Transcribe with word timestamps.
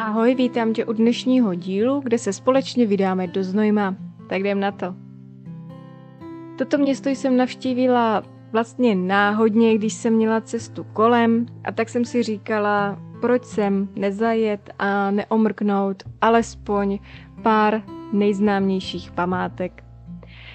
Ahoj, 0.00 0.34
vítám 0.34 0.72
tě 0.72 0.84
u 0.84 0.92
dnešního 0.92 1.54
dílu, 1.54 2.00
kde 2.00 2.18
se 2.18 2.32
společně 2.32 2.86
vydáme 2.86 3.26
do 3.26 3.44
Znojma. 3.44 3.96
Tak 4.28 4.40
jdem 4.40 4.60
na 4.60 4.72
to. 4.72 4.94
Toto 6.58 6.78
město 6.78 7.08
jsem 7.08 7.36
navštívila 7.36 8.22
vlastně 8.52 8.94
náhodně, 8.94 9.74
když 9.74 9.92
jsem 9.92 10.14
měla 10.14 10.40
cestu 10.40 10.84
kolem 10.84 11.46
a 11.64 11.72
tak 11.72 11.88
jsem 11.88 12.04
si 12.04 12.22
říkala, 12.22 12.98
proč 13.20 13.44
sem 13.44 13.88
nezajet 13.96 14.70
a 14.78 15.10
neomrknout 15.10 16.02
alespoň 16.20 16.98
pár 17.42 17.82
nejznámějších 18.12 19.10
památek. 19.10 19.84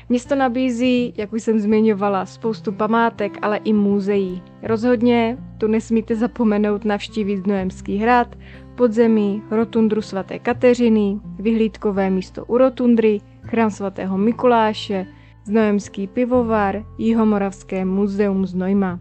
Město 0.09 0.35
nabízí, 0.35 1.13
jak 1.17 1.33
už 1.33 1.43
jsem 1.43 1.59
zmiňovala, 1.59 2.25
spoustu 2.25 2.71
památek, 2.71 3.37
ale 3.41 3.57
i 3.57 3.73
muzeí. 3.73 4.41
Rozhodně 4.63 5.37
tu 5.57 5.67
nesmíte 5.67 6.15
zapomenout 6.15 6.85
navštívit 6.85 7.37
Znojemský 7.37 7.97
hrad, 7.97 8.35
podzemí, 8.75 9.43
rotundru 9.51 10.01
svaté 10.01 10.39
Kateřiny, 10.39 11.19
vyhlídkové 11.39 12.09
místo 12.09 12.45
u 12.45 12.57
rotundry, 12.57 13.21
chrám 13.41 13.71
svatého 13.71 14.17
Mikuláše, 14.17 15.05
Znojemský 15.43 16.07
pivovar, 16.07 16.83
Jihomoravské 16.97 17.85
muzeum 17.85 18.45
Znojma. 18.45 18.99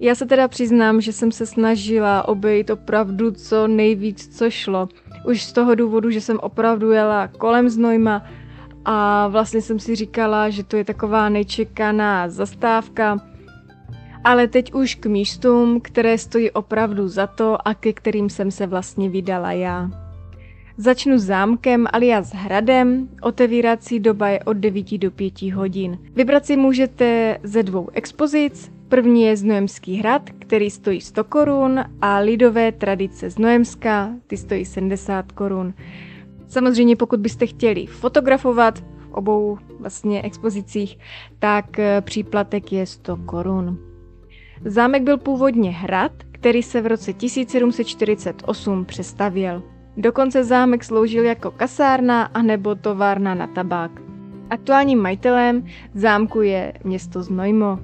Já 0.00 0.14
se 0.14 0.26
teda 0.26 0.48
přiznám, 0.48 1.00
že 1.00 1.12
jsem 1.12 1.32
se 1.32 1.46
snažila 1.46 2.28
obejít 2.28 2.70
opravdu 2.70 3.30
co 3.30 3.66
nejvíc, 3.68 4.38
co 4.38 4.50
šlo. 4.50 4.88
Už 5.26 5.42
z 5.42 5.52
toho 5.52 5.74
důvodu, 5.74 6.10
že 6.10 6.20
jsem 6.20 6.38
opravdu 6.38 6.90
jela 6.90 7.28
kolem 7.28 7.68
Znojma 7.68 8.24
a 8.84 9.28
vlastně 9.28 9.62
jsem 9.62 9.78
si 9.78 9.94
říkala, 9.94 10.50
že 10.50 10.64
to 10.64 10.76
je 10.76 10.84
taková 10.84 11.28
nečekaná 11.28 12.28
zastávka, 12.28 13.27
ale 14.24 14.48
teď 14.48 14.74
už 14.74 14.94
k 14.94 15.06
místům, 15.06 15.80
které 15.80 16.18
stojí 16.18 16.50
opravdu 16.50 17.08
za 17.08 17.26
to 17.26 17.68
a 17.68 17.74
ke 17.74 17.92
kterým 17.92 18.30
jsem 18.30 18.50
se 18.50 18.66
vlastně 18.66 19.08
vydala 19.08 19.52
já. 19.52 19.90
Začnu 20.76 21.18
zámkem 21.18 21.86
alias 21.92 22.32
hradem, 22.32 23.08
otevírací 23.22 24.00
doba 24.00 24.28
je 24.28 24.40
od 24.40 24.52
9 24.52 24.98
do 24.98 25.10
5 25.10 25.42
hodin. 25.42 25.98
Vybrat 26.14 26.46
si 26.46 26.56
můžete 26.56 27.38
ze 27.42 27.62
dvou 27.62 27.88
expozic, 27.92 28.72
první 28.88 29.22
je 29.22 29.36
Znojemský 29.36 29.96
hrad, 29.96 30.30
který 30.38 30.70
stojí 30.70 31.00
100 31.00 31.24
korun 31.24 31.84
a 32.00 32.18
lidové 32.18 32.72
tradice 32.72 33.30
z 33.30 33.38
Nojemska, 33.38 34.12
ty 34.26 34.36
stojí 34.36 34.64
70 34.64 35.32
korun. 35.32 35.74
Samozřejmě 36.48 36.96
pokud 36.96 37.20
byste 37.20 37.46
chtěli 37.46 37.86
fotografovat 37.86 38.78
v 38.78 39.12
obou 39.12 39.58
vlastně 39.80 40.22
expozicích, 40.22 40.98
tak 41.38 41.78
eh, 41.78 42.00
příplatek 42.00 42.72
je 42.72 42.86
100 42.86 43.16
korun. 43.16 43.87
Zámek 44.64 45.02
byl 45.02 45.18
původně 45.18 45.70
hrad, 45.70 46.12
který 46.32 46.62
se 46.62 46.80
v 46.80 46.86
roce 46.86 47.12
1748 47.12 48.84
přestavěl. 48.84 49.62
Dokonce 49.96 50.44
zámek 50.44 50.84
sloužil 50.84 51.24
jako 51.24 51.50
kasárna 51.50 52.22
a 52.22 52.42
nebo 52.42 52.74
továrna 52.74 53.34
na 53.34 53.46
tabák. 53.46 53.90
Aktuálním 54.50 55.02
majitelem 55.02 55.66
zámku 55.94 56.42
je 56.42 56.72
město 56.84 57.22
Znojmo. 57.22 57.78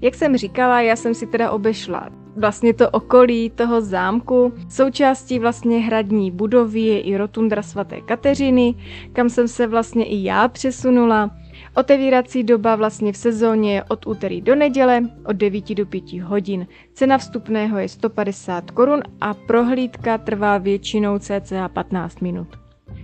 Jak 0.00 0.14
jsem 0.14 0.36
říkala, 0.36 0.80
já 0.80 0.96
jsem 0.96 1.14
si 1.14 1.26
teda 1.26 1.50
obešla 1.50 2.10
vlastně 2.36 2.74
to 2.74 2.90
okolí 2.90 3.50
toho 3.50 3.80
zámku. 3.80 4.52
Součástí 4.68 5.38
vlastně 5.38 5.78
hradní 5.78 6.30
budovy 6.30 6.80
je 6.80 7.00
i 7.00 7.16
rotundra 7.16 7.62
svaté 7.62 8.00
Kateřiny, 8.00 8.74
kam 9.12 9.28
jsem 9.28 9.48
se 9.48 9.66
vlastně 9.66 10.04
i 10.04 10.24
já 10.24 10.48
přesunula. 10.48 11.30
Otevírací 11.76 12.44
doba 12.44 12.76
vlastně 12.76 13.12
v 13.12 13.16
sezóně 13.16 13.74
je 13.74 13.84
od 13.84 14.06
úterý 14.06 14.40
do 14.40 14.54
neděle 14.54 15.02
od 15.26 15.36
9 15.36 15.74
do 15.74 15.86
5 15.86 16.12
hodin. 16.12 16.66
Cena 16.94 17.18
vstupného 17.18 17.78
je 17.78 17.88
150 17.88 18.70
korun 18.70 19.02
a 19.20 19.34
prohlídka 19.34 20.18
trvá 20.18 20.58
většinou 20.58 21.18
cca 21.18 21.68
15 21.68 22.20
minut. 22.20 22.48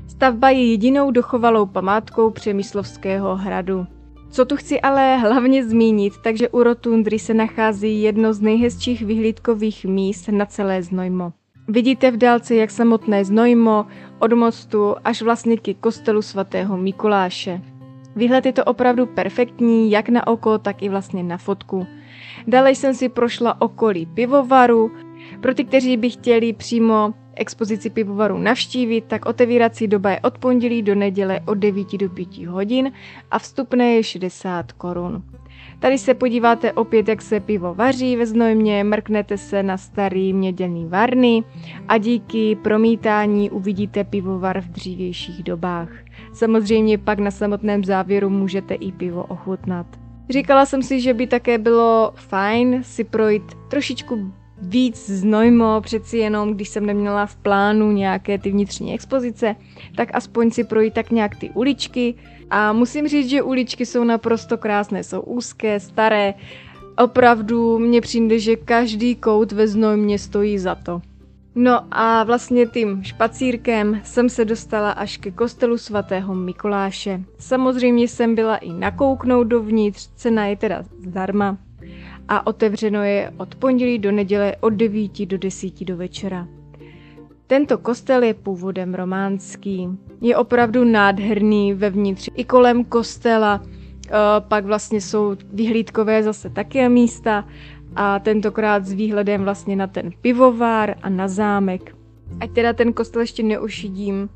Stavba 0.09 0.51
je 0.51 0.71
jedinou 0.71 1.11
dochovalou 1.11 1.67
památkou 1.67 2.31
Přemyslovského 2.31 3.37
hradu. 3.37 3.87
Co 4.31 4.45
tu 4.45 4.57
chci 4.57 4.81
ale 4.81 5.17
hlavně 5.17 5.65
zmínit, 5.65 6.13
takže 6.25 6.49
u 6.49 6.63
Rotundry 6.63 7.19
se 7.19 7.35
nachází 7.35 8.03
jedno 8.03 8.33
z 8.33 8.41
nejhezčích 8.41 9.03
vyhlídkových 9.03 9.85
míst 9.85 10.29
na 10.29 10.47
celé 10.47 10.83
Znojmo. 10.83 11.33
Vidíte 11.69 12.11
v 12.11 12.17
dálce, 12.17 12.55
jak 12.55 12.71
samotné 12.71 13.25
Znojmo 13.25 13.87
od 14.19 14.33
mostu 14.33 14.95
až 15.05 15.23
vlastně 15.23 15.57
ke 15.57 15.75
kostelu 15.75 16.23
svatého 16.23 16.77
Mikuláše. 16.77 17.76
Výhled 18.17 18.47
je 18.47 18.53
to 18.53 18.65
opravdu 18.65 19.07
perfektní, 19.07 19.91
jak 19.91 20.09
na 20.09 20.27
oko, 20.27 20.59
tak 20.59 20.83
i 20.83 20.89
vlastně 20.89 21.23
na 21.23 21.37
fotku. 21.37 21.87
Dále 22.47 22.71
jsem 22.71 22.95
si 22.95 23.09
prošla 23.09 23.61
okolí 23.61 24.07
pivovaru. 24.07 24.91
Pro 25.41 25.55
ty, 25.55 25.65
kteří 25.65 25.97
by 25.97 26.11
chtěli 26.11 26.53
přímo 26.53 27.15
expozici 27.35 27.91
pivovaru 27.91 28.39
navštívit, 28.39 29.05
tak 29.05 29.27
otevírací 29.27 29.89
doba 29.89 30.11
je 30.11 30.21
od 30.21 30.39
pondělí 30.39 30.83
do 30.83 30.95
neděle 30.95 31.41
od 31.47 31.55
9 31.55 31.93
do 31.97 32.11
5 32.11 32.47
hodin 32.47 32.93
a 33.31 33.39
vstupné 33.39 33.95
je 33.95 34.03
60 34.03 34.73
korun. 34.73 35.23
Tady 35.79 35.99
se 35.99 36.15
podíváte 36.15 36.73
opět, 36.73 37.09
jak 37.09 37.23
se 37.23 37.41
pivo 37.41 37.75
vaří 37.75 38.17
ve 38.17 38.27
Znojmě, 38.27 38.85
mrknete 38.85 39.39
se 39.39 39.63
na 39.63 39.77
starý 39.77 40.33
měděný 40.33 40.87
varny 40.87 41.45
a 41.89 41.99
díky 41.99 42.57
promítání 42.63 43.51
uvidíte 43.51 44.05
pivovar 44.05 44.61
v 44.61 44.69
dřívějších 44.69 45.43
dobách. 45.43 45.89
Samozřejmě 46.33 46.99
pak 46.99 47.19
na 47.19 47.31
samotném 47.31 47.85
závěru 47.85 48.31
můžete 48.31 48.75
i 48.75 48.93
pivo 48.93 49.23
ochutnat. 49.23 49.87
Říkala 50.31 50.67
jsem 50.67 50.83
si, 50.83 51.01
že 51.01 51.15
by 51.15 51.27
také 51.27 51.59
bylo 51.59 52.13
fajn 52.15 52.83
si 52.83 53.05
projít 53.05 53.55
trošičku 53.69 54.33
víc 54.63 55.11
znojmo, 55.11 55.81
přeci 55.81 56.19
jenom, 56.19 56.55
když 56.55 56.69
jsem 56.69 56.87
neměla 56.87 57.27
v 57.27 57.37
plánu 57.37 57.93
nějaké 57.93 58.39
ty 58.39 58.51
vnitřní 58.51 58.95
expozice, 58.95 59.57
tak 59.97 60.09
aspoň 60.13 60.51
si 60.51 60.65
projít 60.65 60.95
tak 60.95 61.11
nějak 61.11 61.37
ty 61.37 61.51
uličky. 61.51 62.15
A 62.51 62.73
musím 62.73 63.09
říct, 63.09 63.29
že 63.29 63.43
uličky 63.43 63.87
jsou 63.87 64.05
naprosto 64.05 64.59
krásné, 64.59 65.05
jsou 65.05 65.21
úzké, 65.21 65.81
staré. 65.81 66.35
Opravdu 66.99 67.79
mně 67.79 68.01
přijde, 68.01 68.39
že 68.39 68.57
každý 68.57 69.15
kout 69.15 69.53
ve 69.53 69.69
Znojmě 69.69 70.19
stojí 70.19 70.59
za 70.59 70.75
to. 70.75 71.03
No 71.55 71.81
a 71.91 72.25
vlastně 72.25 72.67
tím 72.67 73.05
špacírkem 73.05 74.01
jsem 74.05 74.29
se 74.29 74.45
dostala 74.45 74.91
až 74.91 75.17
ke 75.17 75.31
kostelu 75.31 75.79
svatého 75.79 76.35
Mikuláše. 76.35 77.21
Samozřejmě 77.39 78.09
jsem 78.09 78.35
byla 78.35 78.57
i 78.57 78.73
nakouknout 78.73 79.47
dovnitř, 79.47 80.09
cena 80.17 80.47
je 80.47 80.57
teda 80.57 80.83
zdarma 80.99 81.59
a 82.29 82.47
otevřeno 82.47 83.03
je 83.03 83.33
od 83.37 83.55
pondělí 83.55 83.99
do 83.99 84.13
neděle 84.13 84.57
od 84.61 84.71
9 84.71 85.27
do 85.27 85.39
10 85.39 85.85
do 85.85 85.97
večera. 85.97 86.49
Tento 87.47 87.79
kostel 87.79 88.23
je 88.23 88.35
původem 88.35 88.95
románský. 88.95 89.89
Je 90.21 90.37
opravdu 90.37 90.85
nádherný 90.85 91.75
vevnitř 91.75 92.31
i 92.35 92.45
kolem 92.45 92.85
kostela. 92.85 93.63
Eh, 93.65 94.11
pak 94.49 94.65
vlastně 94.65 95.01
jsou 95.01 95.37
vyhlídkové 95.53 96.23
zase 96.23 96.51
také 96.51 96.89
místa 96.89 97.45
a 97.97 98.19
tentokrát 98.19 98.85
s 98.85 98.93
výhledem 98.93 99.45
vlastně 99.45 99.77
na 99.77 99.87
ten 99.87 100.11
pivovar 100.21 100.95
a 101.03 101.09
na 101.09 101.29
zámek. 101.29 101.97
Ať 102.41 102.51
teda 102.51 102.73
ten 102.73 102.93
kostel 102.93 103.21
ještě 103.21 103.43
neušidím, 103.43 104.29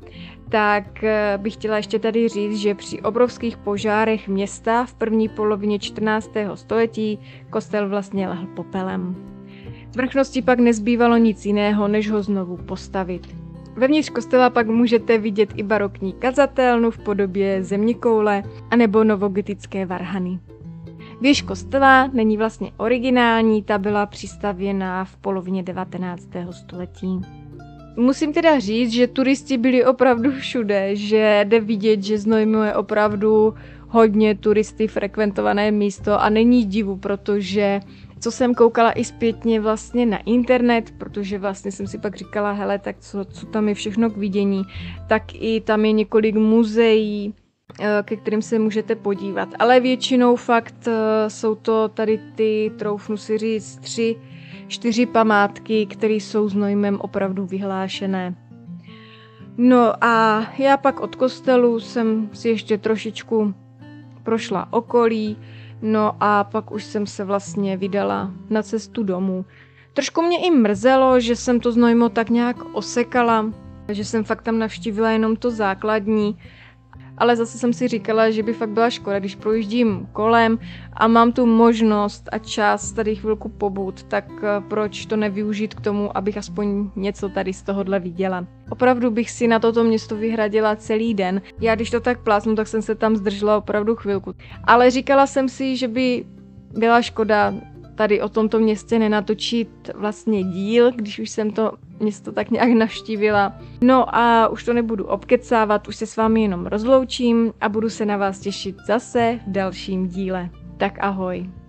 tak 0.49 1.03
eh, 1.03 1.37
bych 1.37 1.53
chtěla 1.53 1.77
ještě 1.77 1.99
tady 1.99 2.27
říct, 2.27 2.57
že 2.57 2.75
při 2.75 3.01
obrovských 3.01 3.57
požárech 3.57 4.27
města 4.27 4.85
v 4.85 4.93
první 4.93 5.29
polovině 5.29 5.79
14. 5.79 6.31
století 6.55 7.19
kostel 7.49 7.89
vlastně 7.89 8.29
lehl 8.29 8.47
popelem. 8.55 9.15
Z 9.91 9.95
vrchnosti 9.95 10.41
pak 10.41 10.59
nezbývalo 10.59 11.17
nic 11.17 11.45
jiného, 11.45 11.87
než 11.87 12.11
ho 12.11 12.23
znovu 12.23 12.57
postavit. 12.57 13.27
Vevnitř 13.75 14.09
kostela 14.09 14.49
pak 14.49 14.67
můžete 14.67 15.17
vidět 15.17 15.49
i 15.55 15.63
barokní 15.63 16.13
kazatelnu 16.13 16.91
v 16.91 16.99
podobě 16.99 17.63
zemní 17.63 17.95
anebo 18.71 19.03
novogotické 19.03 19.85
varhany. 19.85 20.39
Věž 21.21 21.41
kostela 21.41 22.07
není 22.07 22.37
vlastně 22.37 22.71
originální, 22.77 23.63
ta 23.63 23.77
byla 23.77 24.05
přistavěna 24.05 25.05
v 25.05 25.17
polovině 25.17 25.63
19. 25.63 26.27
století. 26.51 27.40
Musím 27.95 28.33
teda 28.33 28.59
říct, 28.59 28.91
že 28.91 29.07
turisti 29.07 29.57
byli 29.57 29.85
opravdu 29.85 30.31
všude, 30.31 30.95
že 30.95 31.45
jde 31.47 31.59
vidět, 31.59 32.03
že 32.03 32.17
Znojmo 32.17 32.63
je 32.63 32.75
opravdu 32.75 33.53
hodně 33.87 34.35
turisty 34.35 34.87
frekventované 34.87 35.71
místo 35.71 36.21
a 36.21 36.29
není 36.29 36.65
divu, 36.65 36.97
protože 36.97 37.79
co 38.19 38.31
jsem 38.31 38.55
koukala 38.55 38.91
i 38.91 39.03
zpětně 39.03 39.59
vlastně 39.59 40.05
na 40.05 40.17
internet, 40.17 40.93
protože 40.97 41.37
vlastně 41.37 41.71
jsem 41.71 41.87
si 41.87 41.97
pak 41.97 42.15
říkala, 42.15 42.51
hele, 42.51 42.79
tak 42.79 42.95
co, 42.99 43.25
co 43.25 43.45
tam 43.45 43.69
je 43.69 43.73
všechno 43.73 44.09
k 44.09 44.17
vidění, 44.17 44.63
tak 45.07 45.23
i 45.33 45.61
tam 45.61 45.85
je 45.85 45.91
několik 45.91 46.35
muzeí, 46.35 47.33
eh, 47.79 48.03
ke 48.03 48.15
kterým 48.15 48.41
se 48.41 48.59
můžete 48.59 48.95
podívat. 48.95 49.49
Ale 49.59 49.79
většinou 49.79 50.35
fakt 50.35 50.87
eh, 50.87 51.29
jsou 51.29 51.55
to 51.55 51.87
tady 51.87 52.19
ty, 52.35 52.71
troufnu 52.77 53.17
si 53.17 53.37
říct, 53.37 53.77
tři 53.77 54.15
čtyři 54.67 55.05
památky, 55.05 55.85
které 55.85 56.13
jsou 56.13 56.49
s 56.49 56.53
Nojmem 56.53 56.99
opravdu 57.01 57.45
vyhlášené. 57.45 58.35
No 59.57 60.03
a 60.03 60.47
já 60.57 60.77
pak 60.77 60.99
od 60.99 61.15
kostelu 61.15 61.79
jsem 61.79 62.29
si 62.33 62.49
ještě 62.49 62.77
trošičku 62.77 63.53
prošla 64.23 64.73
okolí, 64.73 65.37
no 65.81 66.15
a 66.19 66.43
pak 66.43 66.71
už 66.71 66.83
jsem 66.83 67.07
se 67.07 67.23
vlastně 67.23 67.77
vydala 67.77 68.31
na 68.49 68.63
cestu 68.63 69.03
domů. 69.03 69.45
Trošku 69.93 70.21
mě 70.21 70.37
i 70.37 70.51
mrzelo, 70.51 71.19
že 71.19 71.35
jsem 71.35 71.59
to 71.59 71.71
Znojmo 71.71 72.09
tak 72.09 72.29
nějak 72.29 72.57
osekala, 72.71 73.53
že 73.87 74.05
jsem 74.05 74.23
fakt 74.23 74.41
tam 74.41 74.59
navštívila 74.59 75.11
jenom 75.11 75.35
to 75.35 75.51
základní, 75.51 76.37
ale 77.21 77.35
zase 77.35 77.57
jsem 77.57 77.73
si 77.73 77.87
říkala, 77.87 78.29
že 78.29 78.43
by 78.43 78.53
fakt 78.53 78.69
byla 78.69 78.89
škoda, 78.89 79.19
když 79.19 79.35
projíždím 79.35 80.07
kolem 80.13 80.59
a 80.93 81.07
mám 81.07 81.31
tu 81.31 81.45
možnost 81.45 82.29
a 82.31 82.37
čas 82.37 82.91
tady 82.91 83.15
chvilku 83.15 83.49
pobud, 83.49 84.03
tak 84.03 84.25
eh, 84.43 84.61
proč 84.67 85.05
to 85.05 85.15
nevyužít 85.15 85.73
k 85.73 85.81
tomu, 85.81 86.17
abych 86.17 86.37
aspoň 86.37 86.89
něco 86.95 87.29
tady 87.29 87.53
z 87.53 87.61
tohohle 87.63 87.99
viděla. 87.99 88.45
Opravdu 88.69 89.11
bych 89.11 89.31
si 89.31 89.47
na 89.47 89.59
toto 89.59 89.83
město 89.83 90.15
vyhradila 90.15 90.75
celý 90.75 91.13
den. 91.13 91.41
Já 91.59 91.75
když 91.75 91.89
to 91.89 91.99
tak 91.99 92.23
plásnu, 92.23 92.55
tak 92.55 92.67
jsem 92.67 92.81
se 92.81 92.95
tam 92.95 93.15
zdržela 93.15 93.57
opravdu 93.57 93.95
chvilku. 93.95 94.33
Ale 94.63 94.91
říkala 94.91 95.27
jsem 95.27 95.49
si, 95.49 95.77
že 95.77 95.87
by 95.87 96.25
byla 96.73 97.01
škoda 97.01 97.53
tady 98.01 98.21
o 98.21 98.29
tomto 98.29 98.59
městě 98.59 98.99
nenatočit 98.99 99.69
vlastně 99.95 100.43
díl, 100.43 100.91
když 100.91 101.19
už 101.19 101.29
jsem 101.29 101.51
to 101.51 101.71
město 101.99 102.31
tak 102.31 102.51
nějak 102.51 102.69
navštívila. 102.69 103.53
No 103.81 104.15
a 104.15 104.47
už 104.47 104.63
to 104.63 104.73
nebudu 104.73 105.05
obkecávat, 105.05 105.87
už 105.87 105.95
se 105.95 106.05
s 106.05 106.17
vámi 106.17 106.41
jenom 106.41 106.65
rozloučím 106.65 107.53
a 107.61 107.69
budu 107.69 107.89
se 107.89 108.05
na 108.05 108.17
vás 108.17 108.39
těšit 108.39 108.75
zase 108.87 109.39
v 109.47 109.51
dalším 109.51 110.07
díle. 110.07 110.49
Tak 110.77 110.97
ahoj. 110.99 111.60